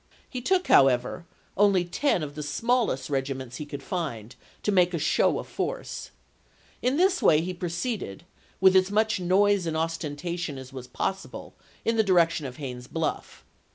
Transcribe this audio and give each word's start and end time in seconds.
He 0.27 0.41
took, 0.41 0.67
however, 0.67 1.27
only 1.55 1.85
ten 1.85 2.23
of 2.23 2.33
the 2.33 2.41
smallest 2.41 3.07
regiments 3.07 3.57
he 3.57 3.67
could 3.67 3.83
find, 3.83 4.35
to 4.63 4.71
make 4.71 4.95
a 4.95 4.97
show 4.97 5.37
of 5.37 5.45
force. 5.45 6.09
Ali863?9' 6.81 6.87
In 6.87 6.97
this 6.97 7.21
way 7.21 7.41
he 7.41 7.53
proceeded, 7.53 8.23
with 8.59 8.75
as 8.75 8.89
much 8.89 9.19
noise 9.19 9.67
and 9.67 9.77
ostentation 9.77 10.57
as 10.57 10.73
was 10.73 10.87
possible, 10.87 11.53
in 11.85 11.97
the 11.97 12.03
direction 12.03 12.47
of 12.47 12.57
Haines's 12.57 12.87
Bluff. 12.87 13.45